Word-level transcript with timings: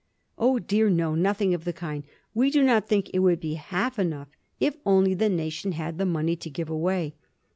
Oh 0.35 0.57
dear, 0.57 0.89
no; 0.89 1.13
nothing 1.13 1.53
of 1.53 1.63
the 1.63 1.73
kind; 1.73 2.03
we 2.33 2.49
do 2.49 2.63
not 2.63 2.87
think 2.89 3.11
it 3.13 3.19
would 3.19 3.39
be 3.39 3.53
half 3.53 3.99
enough 3.99 4.29
if 4.59 4.75
only 4.83 5.13
the 5.13 5.29
nation 5.29 5.73
had 5.73 5.99
the 5.99 6.07
money 6.07 6.35
to 6.37 6.49
give 6.49 6.71
away. 6.71 7.13